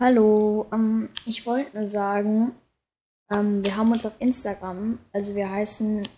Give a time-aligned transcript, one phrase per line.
[0.00, 2.50] Hallo, ähm, ich wollte nur sagen,
[3.30, 6.08] ähm, wir haben uns auf Instagram, also wir heißen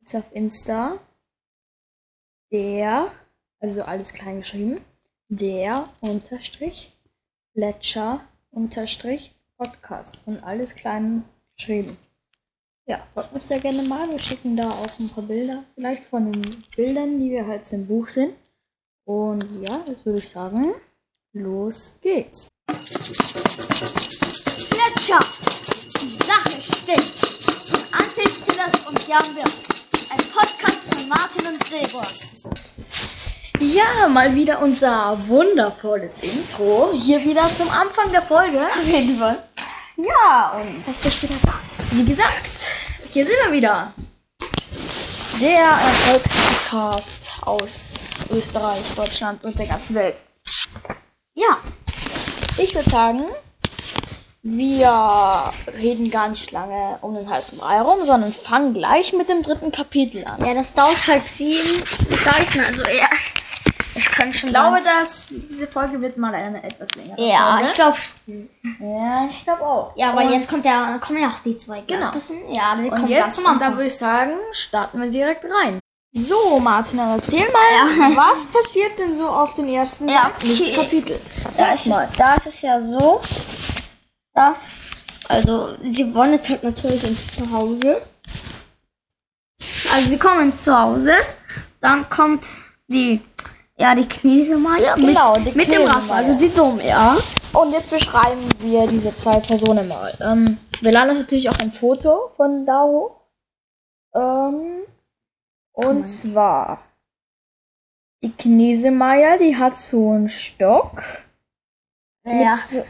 [0.00, 0.98] jetzt auf Insta
[2.52, 3.10] der,
[3.60, 4.82] also alles klein geschrieben,
[5.30, 6.92] der Unterstrich
[7.54, 8.20] Fletcher
[8.50, 11.24] Unterstrich Podcast und alles klein
[11.56, 11.96] geschrieben.
[12.84, 14.06] Ja, folgt uns da gerne mal.
[14.10, 17.86] Wir schicken da auch ein paar Bilder, vielleicht von den Bildern, die wir halt im
[17.86, 18.34] Buch sind.
[19.04, 20.74] Und ja, das würde ich sagen,
[21.32, 22.51] los geht's.
[24.70, 25.20] Gletscher.
[26.00, 27.12] Die Sache stimmt.
[27.70, 29.62] Von Antis Tillers und Jan Wirth.
[30.10, 32.06] Ein Podcast von Martin und Gregor.
[33.60, 36.90] Ja, mal wieder unser wundervolles Intro.
[36.94, 38.58] Hier wieder zum Anfang der Folge.
[38.66, 39.40] Auf jeden Fall.
[39.96, 41.54] Ja, und Das ist wieder da.
[41.92, 42.72] wie gesagt,
[43.12, 43.92] hier sind wir wieder.
[45.40, 47.94] Der Erfolgspodcast aus
[48.30, 50.20] Österreich, Deutschland und der ganzen Welt.
[51.34, 51.58] Ja,
[52.58, 53.24] ich würde sagen,
[54.44, 59.42] wir reden gar nicht lange um den heißen Brei herum, sondern fangen gleich mit dem
[59.42, 60.44] dritten Kapitel an.
[60.44, 62.60] Ja, das dauert halt sieben Seiten.
[62.60, 63.06] Also ja,
[63.94, 67.68] es kann schon Ich glaube, dass diese Folge wird mal eine etwas längere Ja, Folge.
[67.68, 67.96] ich glaube.
[68.80, 69.92] Ja, ich glaube auch.
[69.96, 71.82] Ja, aber Und- jetzt kommt ja, kommen ja auch die zwei.
[71.82, 72.10] Genau.
[72.52, 75.78] Ja, die Und kommen jetzt, und da würde ich sagen, starten wir direkt rein.
[76.14, 80.72] So, Martin, erzähl mal, was passiert denn so auf den ersten Ja, Seiten des.
[80.74, 81.40] Kapitels?
[81.44, 82.04] Da Sag ist, mal.
[82.10, 83.20] es, da ist es ja so,
[84.34, 84.66] dass,
[85.28, 88.02] also, sie wollen jetzt halt natürlich ins Zuhause.
[89.94, 91.14] Also, sie kommen ins Zuhause,
[91.80, 92.46] dann kommt
[92.88, 93.22] die,
[93.78, 96.14] ja, die Knesemeier Genau, mit, mit dem Knesemeier.
[96.18, 97.16] also die Dumm, ja.
[97.54, 100.12] Und jetzt beschreiben wir diese zwei Personen mal.
[100.20, 103.12] Ähm, wir laden natürlich auch ein Foto von da hoch.
[104.14, 104.82] Ähm,
[105.72, 106.82] und zwar
[108.22, 111.02] die Knesemeier, die hat so einen Stock.
[112.24, 112.52] Ja.
[112.54, 112.80] So,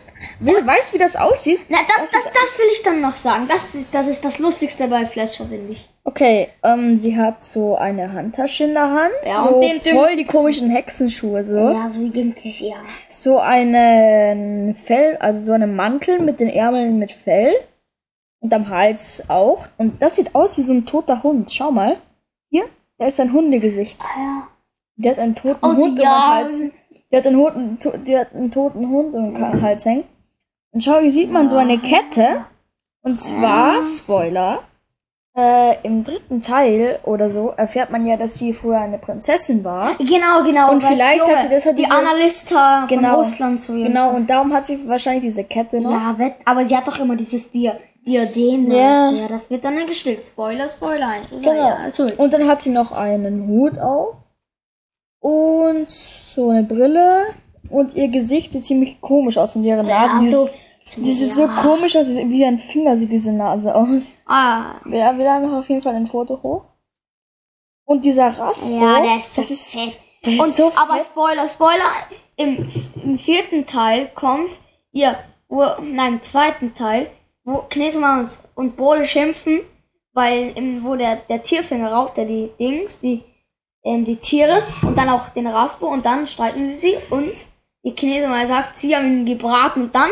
[0.40, 1.60] Wer weiß, wie das aussieht?
[1.70, 3.48] Na, das, das, das will ich dann noch sagen.
[3.48, 5.88] Das ist das, ist das Lustigste bei Fletcher, finde ich.
[6.04, 9.12] Okay, ähm, sie hat so eine Handtasche in der Hand.
[9.24, 11.56] Ja, so und den- den- voll die komischen Hexenschuhe so.
[11.56, 12.76] Ja, so identisch, ja.
[13.08, 17.54] So einen Fell, also so einen Mantel mit den Ärmeln mit Fell.
[18.40, 19.64] Und am Hals auch.
[19.78, 21.50] Und das sieht aus wie so ein toter Hund.
[21.50, 21.96] Schau mal.
[23.02, 23.98] Da ist ein Hundegesicht.
[24.04, 24.48] Ah, ja.
[24.94, 26.60] Der hat einen toten Oh, Hund um den Hals.
[27.10, 30.04] Der hat, einen Toten, to, der hat einen toten Hund um den Hals hängen.
[30.70, 32.44] Und schau, hier sieht man so eine Kette.
[33.02, 34.60] Und zwar, Spoiler,
[35.36, 39.90] äh, im dritten Teil oder so erfährt man ja, dass sie früher eine Prinzessin war.
[39.98, 40.70] Genau, genau.
[40.70, 43.08] Und vielleicht Junge, hat sie deshalb die diese- Annalista Genau.
[43.08, 43.88] von Russland zu ihr.
[43.88, 45.90] Genau, und darum hat sie wahrscheinlich diese Kette noch.
[45.90, 47.74] Ja, wett, aber sie hat doch immer dieses Dia
[48.06, 48.70] Diadem.
[48.70, 49.10] Ja.
[49.10, 50.24] ja, das wird dann gestillt.
[50.24, 51.14] Spoiler, Spoiler.
[51.30, 51.52] Genau.
[51.54, 51.88] Ja.
[52.16, 54.16] Und dann hat sie noch einen Hut auf
[55.20, 57.26] und so eine Brille
[57.70, 60.14] und ihr Gesicht sieht ziemlich komisch aus und ihre Nase.
[60.14, 60.50] Ja, dieses,
[60.84, 64.08] so- dieses so komisch aus, wie ein Finger sieht diese Nase aus.
[64.26, 66.64] Ah, Ja, wir laden auf jeden Fall ein Foto hoch.
[67.84, 69.92] Und dieser Raspo, ja, der ist so das ist, fett.
[70.24, 71.06] der ist Und, so aber fett.
[71.06, 71.90] Spoiler, Spoiler,
[72.36, 72.68] im,
[73.04, 74.50] im vierten Teil kommt
[74.92, 75.16] ihr,
[75.48, 77.10] wo, nein, im zweiten Teil,
[77.44, 79.60] wo Knesema und, und Bode schimpfen,
[80.12, 83.22] weil im, wo der, der Tierfinger raucht, der die Dings, die,
[83.84, 87.30] ähm, die Tiere und dann auch den Raspo und dann streiten sie sie und
[87.84, 90.10] die Knesema sagt, sie haben ihn gebraten und dann,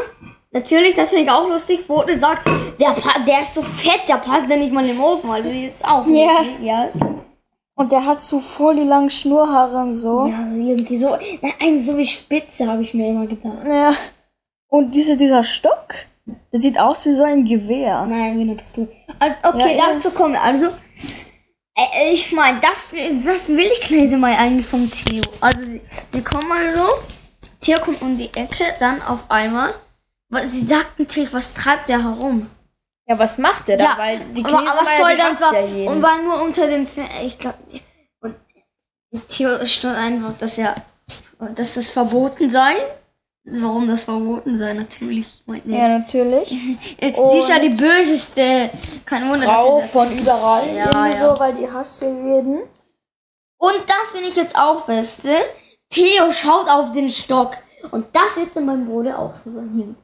[0.51, 2.49] natürlich, das finde ich auch lustig, Bode sagt,
[2.81, 2.95] der,
[3.27, 6.05] der ist so fett, der passt ja nicht mal im Ofen, also die ist auch,
[6.07, 6.43] Ja.
[6.61, 6.89] ja,
[7.75, 10.27] Und der hat so voll die langen Schnurrhaare und so.
[10.27, 11.17] Ja, so irgendwie so.
[11.41, 13.65] Nein, ein so wie Spitze habe ich mir immer gedacht.
[13.65, 13.93] Ja.
[14.69, 15.95] Und diese, dieser Stock,
[16.53, 18.05] der sieht aus wie so ein Gewehr.
[18.07, 18.89] Nein, wie eine Pistole.
[19.43, 19.93] Okay, Ja, ja.
[19.95, 20.43] dazu kommen wir.
[20.43, 25.23] Also, äh, ich meine, das, was will ich Knese mal eigentlich vom Theo?
[25.41, 25.81] Also, sie,
[26.13, 26.87] sie kommen mal so.
[27.61, 29.75] Theo kommt um die Ecke, dann auf einmal.
[30.45, 32.49] Sie sagt natürlich, was treibt der herum?
[33.07, 33.99] Ja, was macht der da?
[33.99, 35.89] Weil die aber, aber was soll das ja jeden.
[35.89, 37.59] und war nur unter dem Fe ich glaube
[38.21, 40.77] und Theo stand einfach, dass er
[41.57, 42.77] dass das verboten sei.
[43.53, 45.27] Warum das verboten sei, natürlich.
[45.47, 46.51] Meint ja, natürlich.
[46.99, 48.71] Äh, Sie ist ja die böseste.
[49.05, 50.77] Kein Wunder, Frau dass sie von überall.
[50.77, 51.35] Ja, irgendwie ja.
[51.35, 52.63] so, weil die hasst jeden.
[53.59, 55.31] Und das finde ich jetzt auch Beste.
[55.91, 57.57] Theo schaut auf den Stock.
[57.91, 59.97] Und das wird dann beim Bruder auch so sein.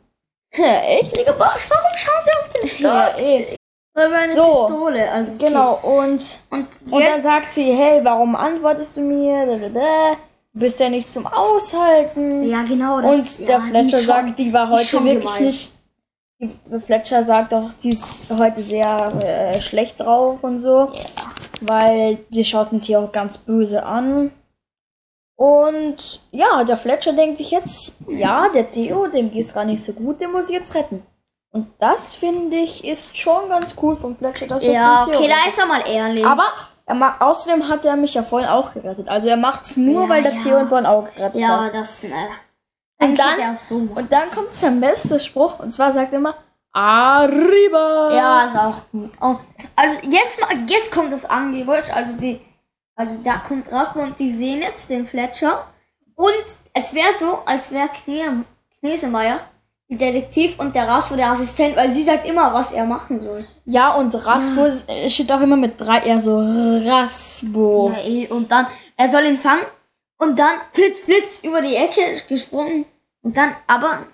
[0.55, 1.17] Ja, echt?
[1.17, 1.35] Digga?
[1.39, 2.83] Warum schauen sie auf den Stock?
[2.83, 3.57] Ja, eh.
[3.95, 4.51] Weil bei einer So.
[4.51, 5.11] Pistole.
[5.11, 5.47] Also, okay.
[5.47, 9.47] Genau, und, Und, und dann sagt sie, hey, warum antwortest du mir?
[9.47, 10.17] Blablabla.
[10.59, 12.49] Bist ja nicht zum Aushalten.
[12.49, 12.97] ja, genau.
[12.97, 15.35] und Das, der ja, die Fletcher schon- sagt, die war die ist heute schon wirklich
[15.37, 15.45] gemein.
[15.47, 15.73] nicht.
[16.39, 20.91] Die Fletcher sagt auch, die ist heute sehr äh, schlecht drauf und so.
[21.63, 24.33] Weil die schaut den Tier auch ganz böse an.
[25.39, 29.93] Und ja, der Fletcher denkt sich jetzt, ja, der Theo, dem geht's gar nicht so
[29.93, 31.03] gut, den muss ich jetzt retten.
[31.51, 35.49] Und das finde ich ist schon ganz cool vom Fletcher, dass er Ja, okay, da
[35.49, 36.25] ist er mal ehrlich.
[36.25, 36.47] Aber
[36.87, 39.09] er ma außerdem hat er mich ja vorhin auch gerettet.
[39.09, 40.39] Also er macht's nur, Ja, weil der ja.
[40.39, 41.75] Theo ihn vorhin auch gerettet ja, hat.
[41.75, 42.05] das.
[42.05, 42.09] Äh,
[43.01, 43.77] Und dann- er es so.
[43.77, 46.35] Und dann kommt sein bester Spruch und zwar sagt er immer
[46.73, 48.15] Arriba.
[48.15, 49.11] Ja, ist auch gut.
[49.21, 49.37] Oh,
[49.75, 51.91] also jetzt mal, jetzt kommt das Angebot.
[51.95, 52.41] Also die,
[52.95, 55.67] also da kommt Rasmus und die sehen jetzt den Fletcher.
[56.15, 56.45] Und
[56.75, 58.45] es wäre so, als wäre Kne
[58.79, 59.39] Knesemeier
[59.89, 63.47] Detektiv und der Rasmus der Assistent, weil sie sagt immer, was er machen soll.
[63.65, 67.93] Ja, und Raspo äh, steht auch immer mit drei R so Raspo.
[67.93, 68.67] Ja, eh, und dann,
[68.97, 69.65] er soll ihn fangen
[70.19, 72.85] und dann flitz, flitz über die Ecke gesprungen.
[73.23, 74.07] Und dann, aber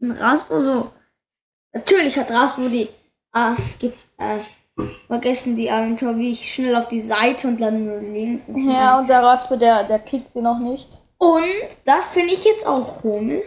[0.00, 0.90] ein Raspo so.
[1.74, 2.88] Natürlich hat Raspo die,
[3.34, 4.38] äh, ge äh,
[5.08, 8.50] vergessen die Agentur, wie ich schnell auf die Seite und dann nur links.
[8.54, 11.02] Ja, und der Raspo, der, der kriegt sie noch nicht.
[11.18, 13.44] Und das finde ich jetzt auch komisch.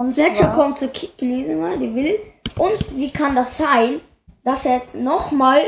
[0.00, 0.88] Und Fletcher kommt zur
[1.18, 2.18] Chinesin, die will.
[2.56, 4.00] Und wie kann das sein,
[4.42, 5.60] dass er jetzt nochmal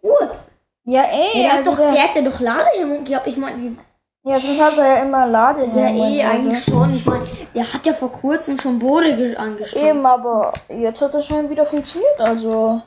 [0.00, 0.56] furzt?
[0.84, 3.28] ja, ey, Der, hat also doch, der, der hätte doch Ladehemmung gehabt.
[3.28, 3.76] Ich meine,
[4.24, 5.96] ja, sonst hat er ja immer Ladehemmungen.
[5.96, 6.48] Ja, eh, also.
[6.48, 6.94] eigentlich schon.
[6.96, 7.24] Ich meine,
[7.54, 9.86] der hat ja vor kurzem schon Bode ge- angestoßen.
[9.88, 12.82] Eben, aber jetzt hat er schon wieder funktioniert, also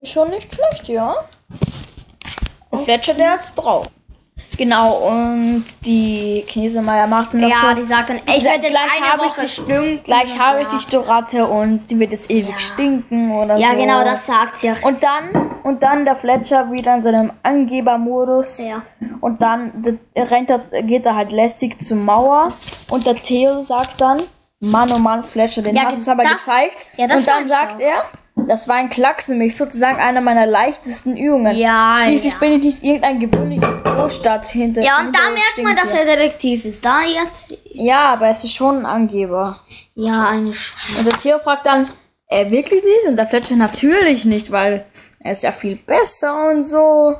[0.00, 1.16] ist schon nicht schlecht, ja.
[2.70, 3.88] Der Fletcher, der hat's drauf.
[4.58, 8.66] Genau, und die Knesemeier macht dann noch Ja, so, die sagt dann, ich Gleich werde
[8.68, 10.00] jetzt eine habe ich Woche dich- stinken.
[10.04, 12.58] gleich habe ich dich, du Ratte, und sie wird jetzt ewig Ja.
[12.58, 13.62] stinken oder so.
[13.62, 14.82] Ja, genau, das sagt sie auch.
[14.82, 18.70] Und dann, und dann der Fletcher wieder in seinem Angebermodus.
[18.70, 18.82] Ja.
[19.20, 19.82] Und dann
[20.16, 22.48] rennt er, geht er halt lästig zur Mauer.
[22.88, 24.22] Und der Theo sagt dann,
[24.60, 26.86] Mann, oh Mann, Fletcher, den Ja, hast du es aber das- gezeigt.
[26.96, 28.04] ja, das und dann sagt er,
[28.36, 31.56] das war ein Klacks für mich, sozusagen eine meiner leichtesten Übungen.
[31.56, 32.38] Ja, Schließlich ja.
[32.38, 34.82] bin ich nicht irgendein gewöhnliches Großstadt hinter.
[34.82, 36.84] Ja, und da merkt man, dass er Detektiv ist.
[36.84, 37.56] Da jetzt.
[37.64, 39.58] Ja, aber es ist schon ein Angeber.
[39.94, 40.58] Ja, eigentlich.
[40.98, 41.88] Und der Theo fragt dann,
[42.28, 43.08] äh, wirklich nicht?
[43.08, 44.84] Und der Fletcher natürlich nicht, weil
[45.20, 47.16] er ist ja viel besser und so.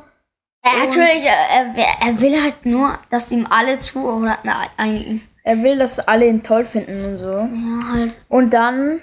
[0.63, 4.05] Er, natürlich, er, er, er will halt nur, dass ihm alle zu.
[4.05, 5.23] Oder, nein, eigentlich.
[5.45, 7.31] Er will, dass alle ihn toll finden und so.
[7.31, 8.13] Ja, halt.
[8.29, 9.01] Und dann,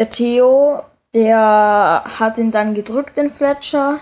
[0.00, 0.82] der Theo,
[1.14, 4.00] der hat ihn dann gedrückt, den Fletcher.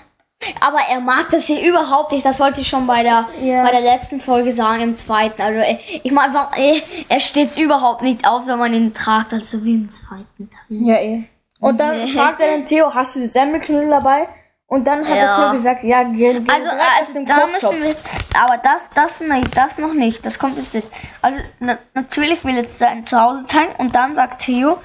[0.60, 2.24] Aber er mag das hier überhaupt nicht.
[2.24, 3.64] Das wollte ich schon bei der, Ja.
[3.64, 5.42] bei der letzten Folge sagen, im zweiten.
[5.42, 9.32] Also, äh, ich meine einfach, äh, er steht überhaupt nicht auf, wenn man ihn tragt,
[9.32, 10.60] also wie im zweiten Teil.
[10.68, 11.24] Ja, eh.
[11.58, 14.28] Und dann fragt er den Theo, hast du die Semmelknödel dabei?
[14.68, 15.34] Und dann hat der Ja.
[15.34, 16.68] Theo gesagt, ja, geh, geh Also,
[17.00, 17.72] also dem da Kochtopf.
[17.72, 20.24] müssen wir, aber das, das, nein, das noch nicht.
[20.24, 20.86] Das kommt jetzt nicht.
[21.20, 24.78] Also, na, natürlich will jetzt sein Zuhause zeigen und dann sagt Theo,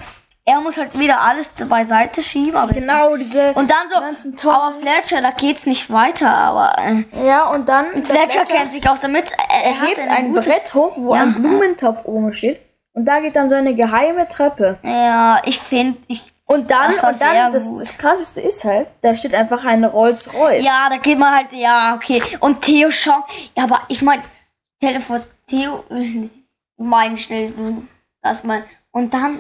[0.45, 2.55] er muss halt wieder alles beiseite schieben.
[2.55, 4.61] Aber Genau, diese Und dann ganzen so, Tonnen.
[4.61, 8.87] aber Fletcher, da geht's nicht weiter, aber äh, Ja, und dann der Fletcher kennt sich
[8.89, 9.25] aus damit.
[9.49, 11.21] Er, er hat hebt ein ein Brett hoch, wo Ja.
[11.21, 12.59] ein Blumentopf oben steht.
[12.93, 14.77] Und da geht dann so eine geheime Treppe.
[14.83, 19.33] Ja, ich finde, ich, Und dann, und dann, das, das krasseste ist halt, da steht
[19.33, 20.63] einfach ein Rolls-Royce.
[20.65, 22.21] ja, da geht man halt, ja, okay.
[22.41, 23.23] Und Theo schaut,
[23.57, 24.21] ja, aber ich meine,
[24.79, 26.29] Telefon, Theo, äh,
[26.77, 27.87] mein schnell, du,
[28.21, 28.63] das mal.
[28.91, 29.39] Und dann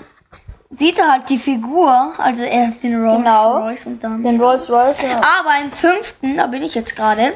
[0.75, 3.57] sieht er halt die Figur, also er hat den Rolls Genau.
[3.59, 4.23] Royce und dann.
[4.23, 7.33] Den Rolls-Royce ja, Aber im fünften, da bin ich jetzt gerade,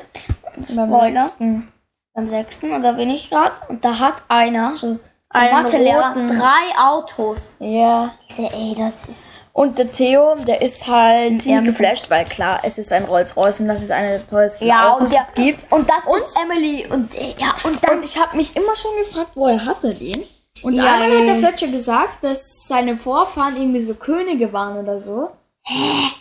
[0.76, 1.20] beim Spoiler.
[1.20, 1.72] sechsten.
[2.14, 4.98] beim sechsten, und da bin ich gerade, und da hat einer, so,
[5.30, 7.58] Einen Mathelehrer, roten- drei Autos.
[7.60, 8.10] Ja.
[8.30, 9.42] Sag, ey, das ist.
[9.52, 13.68] Und der Theo, der ist halt ziemlich geflasht, weil klar, es ist ein Rolls-Royce und
[13.68, 15.72] das ist eine der tollsten Ja, Autos, die es gibt.
[15.72, 16.88] und das Und- ist Emily.
[16.90, 17.98] Und ja, und dann.
[17.98, 20.24] Und ich habe mich immer schon gefragt, woher hat er den?
[20.64, 21.36] Und Ja, einmal hat der.
[21.38, 25.30] Fletcher gesagt, dass seine Vorfahren irgendwie so Könige waren oder so.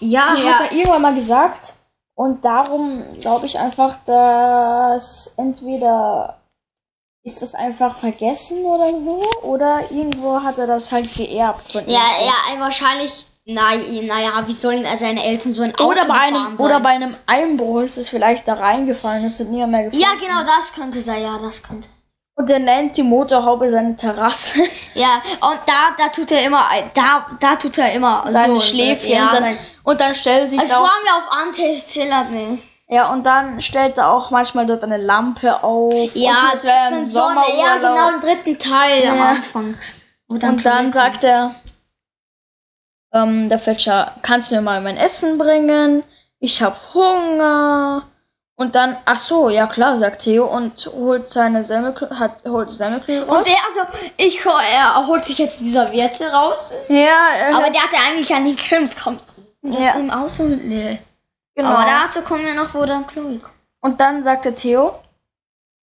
[0.01, 0.55] Ja, Ja.
[0.55, 1.75] hat er irgendwann mal gesagt.
[2.15, 6.37] Und darum glaube ich einfach, dass entweder
[7.25, 11.99] ist das einfach vergessen oder so, oder irgendwo hat er das halt geerbt von Ja,
[11.99, 12.27] ihm.
[12.27, 13.27] ja, äh, wahrscheinlich.
[13.49, 16.67] Naja, naja, wie sollen seine Eltern so ein Auto Oder bei einem, sein?
[16.67, 20.05] oder bei einem Einbruch ist es vielleicht da reingefallen, es hat niemand mehr gefunden.
[20.05, 21.89] Ja, genau, das könnte sein, ja, das könnte.
[22.39, 24.63] Und er nennt die Motorhaube seine Terrasse.
[24.95, 26.65] Ja, und da, da tut er immer,
[26.95, 29.13] da, da tut er immer seine so, Schläfchen.
[29.13, 32.25] Ja, und, dann, und dann stellt er sich also da auch, fahren wir auf Antistiller,
[32.31, 32.59] ne?
[32.89, 36.15] ja, und dann stellt er auch manchmal dort eine Lampe auf.
[36.15, 39.29] Ja, und es wäre im dann Sonne, ja, genau, im dritten Teil am Ja.
[39.33, 39.75] Anfang.
[40.29, 41.55] Wo Und dann Chloe sagt er,
[43.13, 46.05] ähm, der Fletcher, kannst du mir mal mein Essen bringen?
[46.39, 48.07] Ich hab Hunger.
[48.59, 53.25] Und dann, ach so, ja klar, sagt Theo und holt seine Semmelknödel, hat, holt Semmelknödel
[53.25, 53.37] raus.
[53.39, 56.73] Und der, also, ich, er holt sich jetzt die Serviette raus.
[56.89, 59.35] ja, er Aber hat- der hatte eigentlich an die Krimskrams.
[59.61, 59.91] Das Ja.
[59.91, 60.45] ist im Auto.
[60.45, 61.01] Nee.
[61.55, 61.69] genau.
[61.71, 63.53] Aber dazu kommen wir noch, wo dann Chloe kommt.
[63.81, 64.99] Und dann sagt der Theo,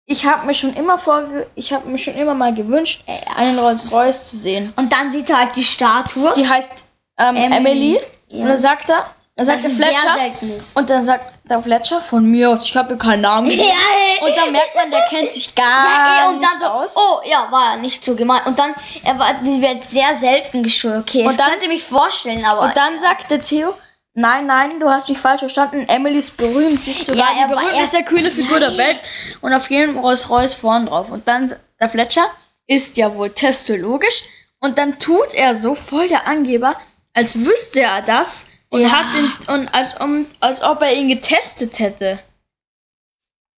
[0.06, 3.04] ich habe mir schon immer vorge ich habe mir schon immer mal gewünscht,
[3.36, 4.72] einen Rolls Royce zu sehen.
[4.76, 6.32] Und dann sieht er halt die Statue.
[6.36, 6.84] Die heißt
[7.18, 7.56] ähm, Emily.
[7.96, 8.00] Emily.
[8.28, 8.42] Ja.
[8.44, 9.04] Und dann sagt er,
[9.46, 10.74] dann sagt das der Fletcher.
[10.74, 13.50] Und dann sagt der Fletcher von mir aus, ich habe keinen Namen.
[13.50, 14.20] Ja, ey.
[14.28, 16.96] Und dann merkt man, der kennt sich gar Ja, ey, und dann nicht so, aus.
[16.96, 18.46] oh, ja, war nicht so gemeint.
[18.46, 21.00] Und dann, er war, die wird sehr selten gestohlen.
[21.00, 22.62] Okay, das dann- mich vorstellen, aber.
[22.62, 23.74] Und dann sagt der Theo,
[24.14, 25.86] nein, nein, du hast mich falsch verstanden.
[25.88, 28.76] Emily ist berühmt, siehst du, Ja, die er war- berühmt ist der coole Figur der
[28.76, 28.98] Welt.
[29.40, 31.10] Und auf jedem Rolls Royce vorn drauf.
[31.10, 32.26] Und dann, der Fletcher
[32.66, 34.22] ist ja wohl testologisch.
[34.60, 36.76] Und dann tut er so, voll der Angeber,
[37.14, 38.46] als wüsste er das.
[38.72, 38.90] Und Ja.
[38.90, 42.18] hat ihn, und als, um, als ob er ihn getestet hätte.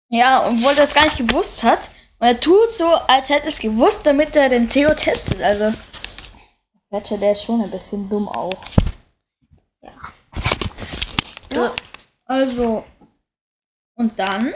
[0.09, 1.79] Ja, obwohl er das gar nicht gewusst hat.
[2.19, 5.41] Und er tut so, als hätte es gewusst, damit er den Theo testet.
[5.41, 5.73] Also.
[6.89, 8.57] Fletcher, der ist schon ein bisschen dumm auch.
[9.83, 11.71] Ja.
[12.27, 12.85] Also.
[13.97, 14.53] Und dann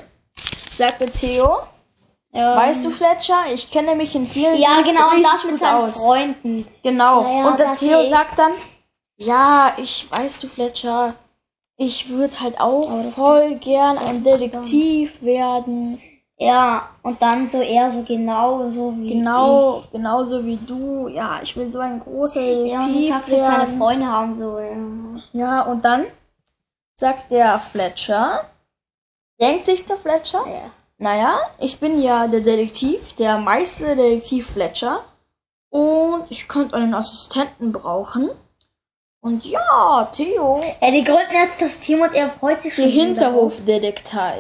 [0.73, 1.59] sagte Theo,
[2.33, 2.57] ja.
[2.57, 5.89] weißt du Fletcher, ich kenne mich in vielen Ja, Dingen genau, und das mit seinen
[5.89, 5.97] aus.
[6.05, 6.67] Freunden.
[6.83, 7.23] Genau.
[7.23, 8.53] Ja, ja, und der Theo sagt dann,
[9.19, 11.15] ja, ich weißt du Fletcher,
[11.77, 16.01] ich würde halt auch voll gern ein Detektiv werden.
[16.41, 19.09] Ja, und dann so eher so genau so wie.
[19.09, 21.09] Genau, genauso wie du.
[21.09, 22.71] Ja, ich will so ein großer ich.
[22.71, 23.67] Ja, und Detektiv das hat jetzt seine.
[23.67, 24.59] Freunde haben so.
[24.59, 24.77] Ja.
[25.33, 26.07] Ja, und dann
[26.95, 28.45] sagt der Fletcher,
[29.41, 30.71] denkt sich der Fletcher, Ja.
[30.99, 35.01] naja, ich bin ja der Detektiv, der Meister Detektiv Fletcher.
[35.71, 38.31] Und ich könnte einen Assistenten brauchen.
[39.29, 42.85] Und ja, Theo, Ja, die gründen jetzt das Team und er freut sich schon.
[42.85, 43.61] die darauf.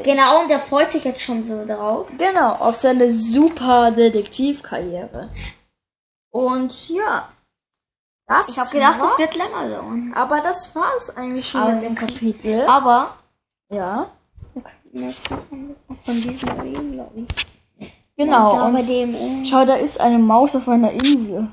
[0.02, 2.06] Genau, und er freut sich jetzt schon so darauf.
[2.16, 5.28] Genau, auf seine super Detektivkarriere.
[6.30, 7.28] Und ja,
[8.26, 10.12] das Ich habe gedacht, war, das wird länger dauern.
[10.14, 12.62] aber das war's eigentlich schon Aber mit dem Kapitel.
[12.66, 13.14] Aber.
[13.70, 14.10] Ja,
[16.04, 17.26] von diesem Reden, glaube
[17.78, 17.92] ich.
[18.16, 18.56] genau.
[18.56, 19.14] Da bei Und dem.
[19.14, 21.48] äh, schau, da ist eine Maus auf einer Insel.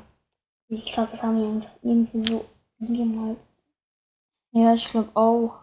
[0.69, 2.45] Ich glaube, das haben wir irgendwie so
[4.51, 5.55] Ja, ich glaube auch.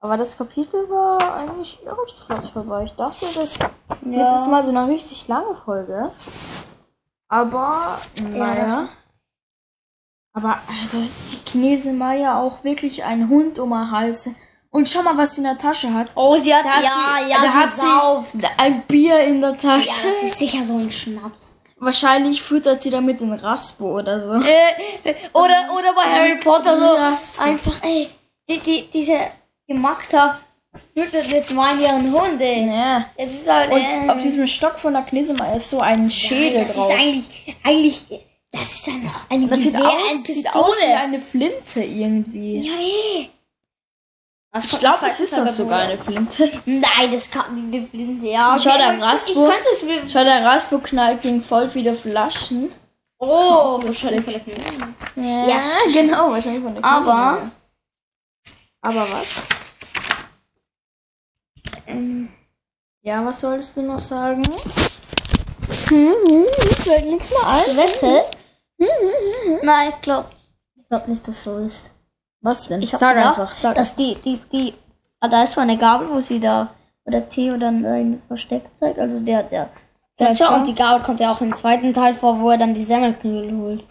[0.00, 2.84] Aber das Kapitel war eigentlich relativ flott vorbei.
[2.84, 3.70] Ich dachte, das wird
[4.02, 6.10] jetzt mal so eine richtig lange Folge.
[7.28, 8.88] Aber, naja.
[10.32, 14.30] Aber äh, das ist die Knese Maya auch wirklich ein Hund um den Hals.
[14.70, 16.08] Und schau mal, was sie in der Tasche hat.
[16.14, 16.90] Oh, sie hat, Da hat ja,
[17.24, 18.32] sie, ja, da sie hat sauft.
[18.32, 20.06] sie ein Bier in der Ja, Tasche.
[20.08, 21.54] das ist sicher so ein Schnaps.
[21.86, 24.32] Wahrscheinlich füttert sie damit den Raspo oder so.
[24.32, 26.84] Äh, oder, oder bei Harry Potter so.
[26.84, 27.42] Raspo.
[27.44, 28.08] Einfach, ey,
[28.48, 29.18] die, die, diese
[29.68, 30.36] Gemakter
[30.92, 32.66] füttert mit meinen ihren Hund, ey.
[32.66, 33.06] Ja.
[33.16, 36.62] Jetzt ist halt, Und äh, auf diesem Stock von der Knesemeier ist so ein Schädel
[36.62, 36.90] das drauf.
[36.90, 38.04] ist eigentlich, eigentlich,
[38.50, 42.66] das ist einfach eine das sieht aus, eine sieht aus wie eine Flinte irgendwie.
[42.66, 43.30] Ja, ey.
[44.64, 46.50] Ich glaube, das ist auch sogar eine Flinte.
[46.64, 48.56] Nein, das kann die Flinte, ja.
[48.62, 49.48] Schau, der Raspo.
[49.70, 49.84] Es.
[50.12, 52.70] Schau, der Raspo knallt gegen voll viele Flaschen.
[53.18, 54.22] Oh, lustig.
[55.16, 55.60] Ja, Ja,
[55.92, 57.50] genau, wahrscheinlich von der Aber- Kneipe.
[58.82, 59.42] Aber was?
[61.86, 62.28] Ähm,
[63.02, 64.42] Ja, was solltest du noch sagen?
[65.88, 66.46] Hm, hm,
[66.78, 67.76] fällt nichts mehr ein.
[67.76, 68.22] Wette?
[69.62, 70.26] Nein, ich glaube
[70.76, 71.90] ich glaub nicht, dass so ist.
[72.40, 72.82] Was denn?
[72.82, 74.74] Ich sag gedacht, einfach, sag dass die, die, die,
[75.20, 76.70] ah, da ist so eine Gabel, wo sie da,
[77.04, 79.70] wo der Theo dann ein Versteck zeigt, also der, der,
[80.18, 80.54] der Fletcher?
[80.54, 83.56] und die Gabel kommt ja auch im zweiten Teil vor, wo er dann die Semmelknödel
[83.56, 83.86] holt.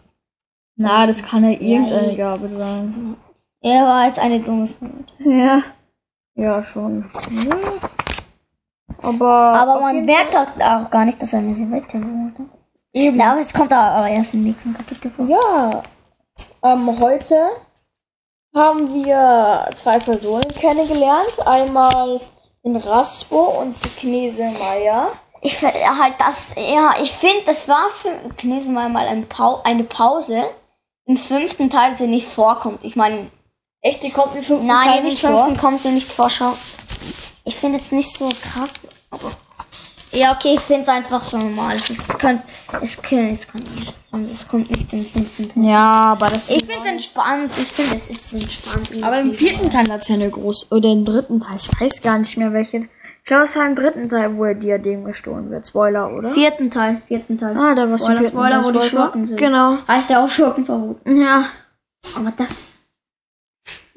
[0.78, 2.16] Na, das kann ja irgendeine ey.
[2.18, 3.16] Gabe sein.
[3.62, 5.06] Er war jetzt eine dumme Frage.
[5.20, 5.62] Ja.
[6.36, 7.10] Ja, schon.
[7.32, 7.56] Ja.
[9.02, 9.54] Aber.
[9.54, 12.38] Aber man merkt auch, auch gar nicht, dass er eine Silhouette wohnt.
[12.38, 12.46] ne?
[12.92, 13.18] Eben.
[13.18, 15.26] Ja, aber es kommt da aber erst im nächsten Kapitel vor.
[15.26, 15.84] Ja,
[16.64, 17.36] ähm, heute
[18.56, 21.46] haben wir zwei Personen kennengelernt.
[21.46, 22.22] Einmal
[22.64, 25.12] den Raspo und die Knese Meier.
[25.42, 29.62] Ich finde halt das, ja, ich finde, das war für Knesen mal mal ein Pau
[29.64, 30.44] eine Pause
[31.06, 32.84] im fünften Teil, die nicht vorkommt.
[32.84, 33.30] Ich meine,
[33.86, 35.58] Echt, die kommt im fünften nein, Teil im nicht fünften vor.
[35.58, 36.28] kommt sie nicht vor.
[36.32, 36.54] Schau.
[37.44, 39.32] Ich finde jetzt nicht so krass, aber.
[40.16, 41.76] Ja, okay, ich finde es einfach so normal.
[41.76, 42.44] Es, ist, es könnte,
[42.82, 43.94] es könnte, es kann nicht.
[44.32, 45.66] Es kommt nicht im fünften Teil.
[45.66, 47.52] Ja, aber das Ich finde es entspannt.
[47.58, 49.04] Ich finde, es ist entspannt.
[49.04, 50.68] Aber im vierten Teil hat es ja eine große.
[50.72, 51.58] Oder im dritten Teil.
[51.58, 52.78] Ich weiß gar nicht mehr welche.
[52.78, 55.68] Ich glaube, es war im dritten Teil, wo er Diadem gestohlen wird.
[55.68, 56.30] Spoiler, oder?
[56.30, 57.58] Vierten Teil, vierten Teil.
[57.58, 59.38] Ah, da war Spoiler, Spoiler, wo die Schurken sind.
[59.38, 59.78] Genau.
[59.88, 61.00] Heißt ja auch Schurkenverbot.
[61.08, 61.48] Ja.
[62.16, 62.62] Aber das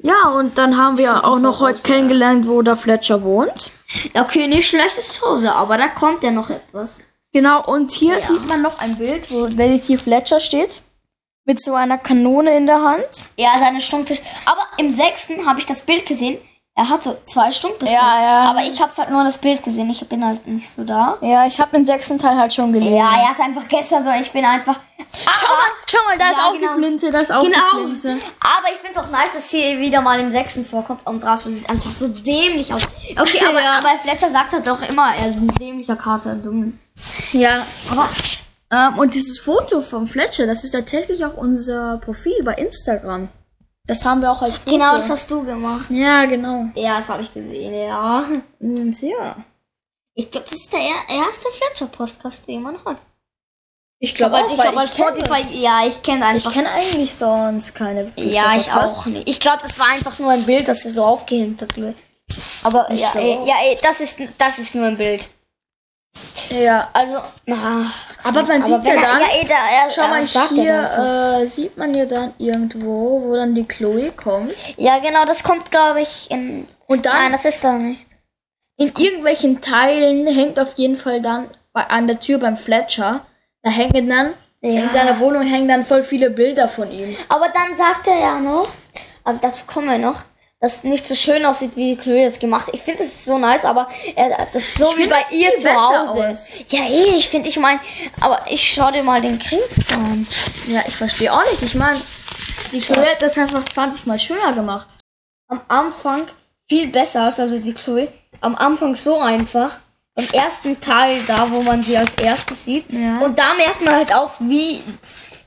[0.01, 3.71] Ja, und dann haben wir auch noch heute kennengelernt, wo der Fletcher wohnt.
[4.15, 7.05] Ja, okay, nicht schlechtes Hause, aber da kommt ja noch etwas.
[7.33, 10.81] Genau, und hier sieht man noch ein Bild, wo Detektiv Fletcher steht.
[11.45, 13.25] Mit so einer Kanone in der Hand.
[13.37, 14.11] Ja, seine Stumpf.
[14.45, 16.37] Aber im sechsten habe ich das Bild gesehen.
[16.79, 17.97] Er hatte zwei Stunden bisher.
[17.97, 18.41] Ja, ja.
[18.51, 19.89] Aber ich hab's halt nur das Bild gesehen.
[19.89, 21.17] Ich bin halt nicht so da.
[21.19, 22.95] Ja, ich habe den sechsten Teil halt schon gelesen.
[22.95, 24.09] Ja, er ist einfach gestern so.
[24.11, 24.79] Ich bin einfach.
[24.97, 26.67] Schau mal, schau mal, da ist Ja, auch genau.
[26.75, 27.57] die Flinte, da ist auch Genau.
[27.73, 28.25] die Flinte.
[28.39, 31.05] Aber ich finde es auch nice, dass sie wieder mal im sechsten vorkommt.
[31.05, 32.83] Und Rasmus sieht einfach so dämlich aus.
[33.19, 33.79] Okay, aber, Ja.
[33.79, 36.35] aber Fletcher sagt halt doch immer, er ist ein dämlicher Kater.
[36.35, 36.79] Dumm.
[37.33, 37.61] Ja.
[37.91, 38.07] Aber
[38.71, 43.27] Ähm, und dieses Foto vom Fletcher, das ist tatsächlich auch unser Profil bei Instagram.
[43.89, 44.71] Das haben wir auch als Foto.
[44.77, 45.87] genau, das hast du gemacht.
[45.89, 46.65] Ja, genau.
[46.75, 48.23] Ja, das habe ich gesehen, ja.
[48.59, 49.35] Und ja.
[50.13, 52.97] Ich glaube, das ist der er- erste Fletcher-Podcast, den man hat.
[54.01, 55.53] Ich glaube auch, ich weil glaube, ich Spotify, das.
[55.61, 56.53] ja, ich kenne Ich einfach.
[56.53, 59.27] kenne eigentlich sonst keine ja, ich auch nicht.
[59.27, 61.73] Ich glaube, das war einfach nur ein Bild, das er so aufgehängt hat.
[61.73, 62.35] glaub ich.
[62.63, 65.21] Aber ja, ey, ja, ey, das ist, das ist nur ein Bild.
[66.49, 67.91] Ja, Also, na.
[68.23, 71.45] aber man sieht ja dann, ja, ey, da, er, schau mal er ja hier, äh,
[71.47, 74.53] sieht man ja dann irgendwo, wo dann die Chloe kommt.
[74.77, 76.67] Ja, genau, das kommt, glaube ich, in.
[76.87, 78.01] Und dann Nein, das ist da nicht.
[78.77, 83.25] in irgendwelchen Teilen hängt auf jeden Fall dann bei, an der Tür beim Fletcher,
[83.61, 84.81] da hängen dann, Ja.
[84.83, 87.15] in seiner Wohnung hängen dann voll viele Bilder von ihm.
[87.29, 88.67] Aber dann sagt er ja noch,
[89.23, 90.23] aber dazu kommen wir noch,
[90.61, 92.73] dass es nicht so schön aussieht, wie die Chloe das gemacht hat.
[92.73, 95.31] Ich finde, das ist so nice, aber er, das ist so Ich wie bei das
[95.31, 96.29] ihr zu Hause.
[96.29, 96.49] aus.
[96.69, 97.79] Ja, eh, ich finde, ich meine,
[98.19, 99.39] aber ich schau dir mal den
[99.93, 100.27] an.
[100.67, 101.63] Ja, ich verstehe auch nicht.
[101.63, 101.99] Ich meine,
[102.73, 104.97] die Chloe hat das einfach 20 Mal schöner gemacht.
[105.47, 106.27] Am Anfang
[106.67, 108.09] viel besser als also die Chloe.
[108.41, 109.71] Am Anfang so einfach.
[110.17, 112.91] Im ersten Teil, da wo man sie als erstes sieht.
[112.91, 113.19] Ja.
[113.19, 114.83] Und da merkt man halt auch, wie,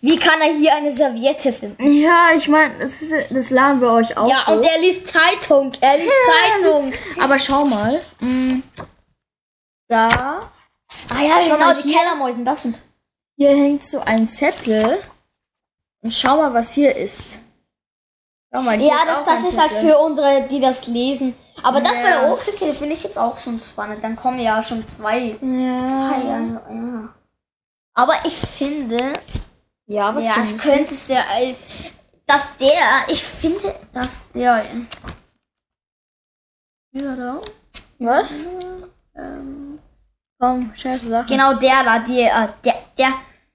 [0.03, 1.93] wie kann er hier eine Serviette finden.
[1.93, 4.29] Ja, ich meine, das, ist- das laden wir euch auch.
[4.29, 4.69] Ja, und hoch.
[4.69, 5.73] er liest Zeitung.
[5.81, 6.13] Er liest
[6.61, 6.93] Zeitung.
[7.21, 8.03] Aber schau mal.
[8.21, 8.63] mh,
[9.89, 10.09] Da.
[10.09, 11.93] Ah ja, Schau genau, mal die.
[11.93, 12.79] Kellermäusen, das sind.
[13.37, 14.99] Hier hängt so ein Zettel.
[16.03, 17.41] Und schau mal, was hier ist.
[18.53, 21.35] Schau mal, hier Ja, ist das, das ist halt für unsere, die das lesen.
[21.63, 22.03] Aber das Ja.
[22.03, 24.03] bei der Ohrklicke finde ich jetzt auch schon spannend.
[24.03, 25.37] Dann kommen ja schon zwei.
[25.41, 25.87] Ja.
[25.87, 27.09] Zwei, also, ja.
[27.95, 29.13] Aber ich finde,
[29.87, 30.57] Ja, was ja, du?
[30.59, 31.55] könnte es äh,
[32.27, 32.69] dass der,
[33.09, 34.65] ich finde, dass der,
[36.93, 37.41] ja, da.
[37.99, 38.39] Was?
[39.17, 39.79] Ähm,
[40.39, 41.29] Komm, scheiße Sache.
[41.29, 43.09] genau der da, die, äh, der, der,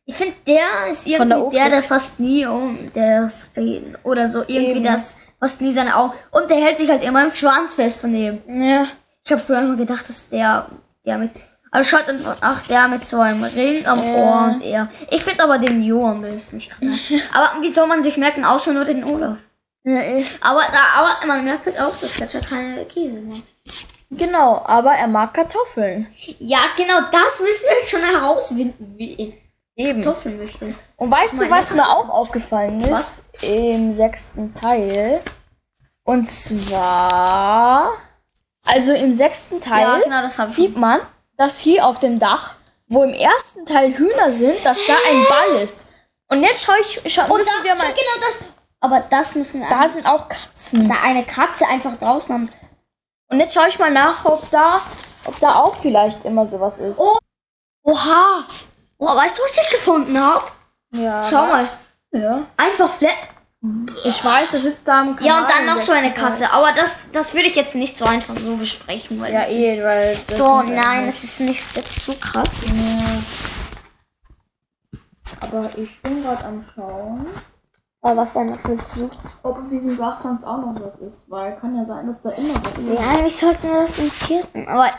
[0.06, 4.80] ich finde, der ist irgendwie der der, fast nie um das reden oder so, irgendwie
[4.80, 4.84] Eben.
[4.84, 8.14] das, fast nie seine Augen, und der hält sich halt immer im Schwanz fest von
[8.14, 8.42] dem.
[8.48, 8.88] Ja.
[9.24, 10.68] Ich habe früher immer gedacht, dass der,
[11.06, 11.32] der mit,
[11.72, 14.90] also schaut einfach, ach, der mit so einem Ring am Ohr und er.
[15.12, 16.58] Ich finde aber den Jo am besten.
[16.58, 16.72] Nicht.
[17.34, 19.40] aber wie soll man sich merken, außer nur den Olaf?
[19.84, 20.24] ja.
[20.42, 20.64] Aber,
[20.96, 23.44] aber man merkt halt auch, dass Fletcher keine Käse macht.
[24.10, 26.08] Genau, aber er mag Kartoffeln.
[26.40, 29.34] Ja, genau, das müssen wir jetzt schon herausfinden, wie er
[29.90, 30.02] Eben.
[30.02, 30.74] Kartoffeln möchte.
[30.96, 32.92] Und weißt du, Meine was mir auch aufgefallen ist?
[32.92, 33.26] Was?
[33.42, 35.22] Im sechsten Teil.
[36.04, 37.94] Und zwar.
[38.66, 41.02] Also im sechsten Teil Ja, genau, sieht man,
[41.38, 42.56] dass hier auf dem Dach,
[42.88, 45.88] wo im ersten Teil Hühner sind, dass da ein Ball ist.
[46.30, 47.88] Und jetzt schau ich, schau, Und müssen da, wir mal.
[47.88, 48.40] genau das.
[48.80, 49.66] Aber das müssen.
[49.70, 50.88] Da sind auch Katzen.
[50.88, 52.50] da eine Katze einfach draußen haben.
[53.30, 54.80] Und jetzt schaue ich mal nach, ob da,
[55.26, 57.00] ob da auch vielleicht immer sowas ist.
[57.00, 57.18] Oh.
[57.84, 58.44] Oha!
[58.98, 60.46] Oh, weißt du, was ich gefunden habe?
[60.92, 61.28] ja.
[61.30, 61.68] Schau mal.
[62.12, 62.46] Ja.
[62.58, 63.14] Einfach Flat.
[64.06, 65.28] Ich weiß, das ist da im Kanal.
[65.28, 66.12] Ja, und dann noch so eine.
[66.14, 66.52] Katze.
[66.52, 69.20] Aber das, das würde ich jetzt nicht so einfach so besprechen.
[69.20, 70.18] Weil Ja, eh, weil.
[70.28, 72.58] das So, nein, das ist nicht jetzt so krass.
[75.42, 77.26] Aber ich bin gerade am Schauen,
[78.02, 79.10] Aber was denn, was willst du?
[79.44, 81.30] ob auf diesem Dach sonst auch noch was ist.
[81.30, 82.88] Weil kann ja sein, dass da immer was ist.
[83.00, 84.68] Ja, eigentlich sollten wir das im vierten.
[84.68, 84.90] Aber,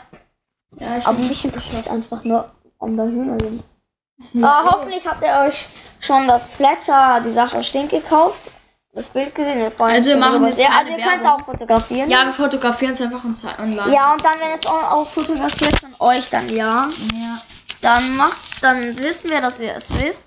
[0.77, 3.63] Ja, ich aber mich interessiert einfach nur, ob da Hühner sind.
[4.43, 5.65] Ah, hoffentlich habt ihr euch
[6.01, 8.51] schon das Fletcher, die Sache stinkt gekauft.
[8.99, 9.59] Das Bild gesehen.
[9.59, 10.67] Wir freuen Also wir machen sehr.
[10.67, 12.09] keine Also ihr könnt es auch fotografieren.
[12.09, 13.93] ja, wir fotografieren es einfach und online.
[13.93, 16.89] Ja, und dann, wenn es auch auch fotografiert von euch, dann ja.
[17.13, 17.41] ja.
[17.79, 20.25] Dann macht, dann wissen wir, dass ihr es wisst.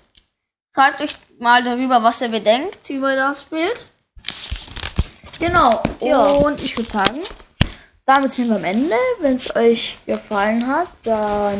[0.73, 3.85] Schreibt euch mal darüber, was ihr bedenkt über das Bild.
[5.39, 5.83] Genau.
[5.99, 6.17] Ja.
[6.23, 7.21] Und ich würde sagen,
[8.05, 8.95] damit sind wir am Ende.
[9.19, 11.57] Wenn es euch gefallen hat, dann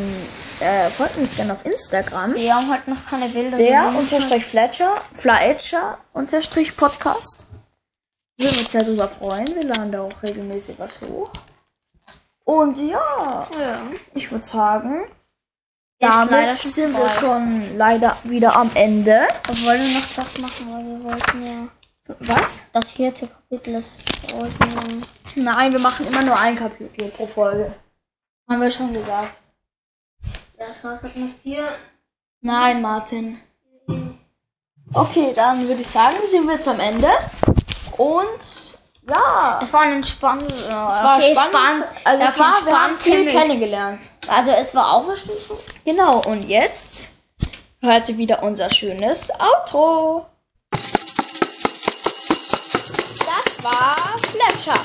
[0.60, 2.34] äh, folgt uns gerne auf Instagram.
[2.34, 3.56] Wir haben halt noch keine Bilder.
[3.56, 7.46] Der unterstrich Fletcher, Fletcher unterstrich Podcast.
[8.36, 9.46] Würden uns sehr darüber freuen.
[9.54, 11.30] Wir laden da auch regelmäßig was hoch.
[12.44, 13.80] Und ja, Ja.
[14.14, 15.06] ich würde sagen,
[15.98, 19.26] damit sind wir schon leider wieder am Ende.
[19.48, 21.68] Wir wollen noch das machen, weil wir wollten ja.
[22.20, 22.62] Was?
[22.72, 24.02] Das vierte Kapitel ist.
[25.36, 27.74] Nein, wir machen immer nur ein Kapitel pro Folge.
[28.48, 29.40] Haben wir schon gesagt.
[30.58, 31.66] Ja, es war gerade noch vier.
[32.42, 33.40] Nein, Martin.
[34.92, 37.08] Okay, dann würde ich sagen, sind wir jetzt am Ende.
[37.96, 38.74] Und
[39.08, 39.60] Ja.
[39.62, 40.50] Es war ein spannend.
[40.50, 41.84] Es war spannend.
[42.04, 44.00] Also es war, wir haben viel kennengelernt.
[44.28, 45.58] Also es war Auferstehung.
[45.84, 47.08] Genau, und jetzt
[47.80, 50.26] hört ihr wieder unser schönes Outro.
[54.64, 54.80] Sascha.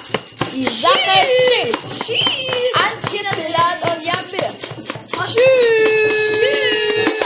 [0.53, 3.13] Die Sache ist Tschüss.
[3.13, 4.51] in den Land und ja, Bier.
[4.51, 5.39] Tschüss.
[6.35, 7.19] Tschüss.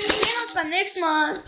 [0.00, 1.42] Wir sehen uns beim nächsten Mal.